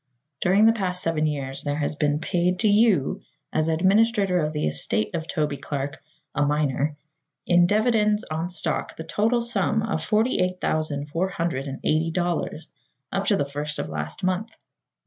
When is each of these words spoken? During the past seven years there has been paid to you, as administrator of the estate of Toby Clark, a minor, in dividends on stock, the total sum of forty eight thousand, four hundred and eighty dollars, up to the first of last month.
During 0.39 0.65
the 0.65 0.73
past 0.73 1.03
seven 1.03 1.27
years 1.27 1.61
there 1.61 1.77
has 1.77 1.95
been 1.95 2.17
paid 2.17 2.57
to 2.61 2.67
you, 2.67 3.21
as 3.53 3.67
administrator 3.67 4.39
of 4.39 4.51
the 4.51 4.65
estate 4.67 5.13
of 5.13 5.27
Toby 5.27 5.57
Clark, 5.57 6.01
a 6.33 6.43
minor, 6.43 6.97
in 7.45 7.67
dividends 7.67 8.23
on 8.31 8.49
stock, 8.49 8.95
the 8.95 9.03
total 9.03 9.41
sum 9.43 9.83
of 9.83 10.03
forty 10.03 10.39
eight 10.39 10.59
thousand, 10.59 11.09
four 11.11 11.29
hundred 11.29 11.67
and 11.67 11.81
eighty 11.83 12.09
dollars, 12.09 12.67
up 13.11 13.25
to 13.25 13.37
the 13.37 13.45
first 13.45 13.77
of 13.77 13.89
last 13.89 14.23
month. 14.23 14.57